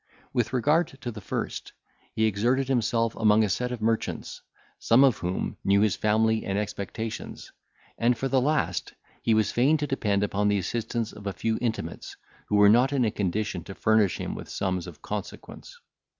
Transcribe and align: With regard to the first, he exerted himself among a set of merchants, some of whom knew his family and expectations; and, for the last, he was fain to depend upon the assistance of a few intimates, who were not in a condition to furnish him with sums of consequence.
With 0.33 0.51
regard 0.51 0.87
to 1.01 1.11
the 1.11 1.21
first, 1.21 1.73
he 2.11 2.25
exerted 2.25 2.67
himself 2.67 3.15
among 3.15 3.43
a 3.43 3.49
set 3.49 3.71
of 3.71 3.83
merchants, 3.83 4.41
some 4.79 5.03
of 5.03 5.19
whom 5.19 5.57
knew 5.63 5.81
his 5.81 5.95
family 5.95 6.43
and 6.43 6.57
expectations; 6.57 7.51
and, 7.99 8.17
for 8.17 8.27
the 8.27 8.41
last, 8.41 8.93
he 9.21 9.35
was 9.35 9.51
fain 9.51 9.77
to 9.77 9.85
depend 9.85 10.23
upon 10.23 10.47
the 10.47 10.57
assistance 10.57 11.13
of 11.13 11.27
a 11.27 11.33
few 11.33 11.59
intimates, 11.61 12.17
who 12.47 12.55
were 12.55 12.67
not 12.67 12.91
in 12.91 13.05
a 13.05 13.11
condition 13.11 13.63
to 13.65 13.75
furnish 13.75 14.19
him 14.19 14.33
with 14.33 14.49
sums 14.49 14.87
of 14.87 15.03
consequence. 15.03 15.77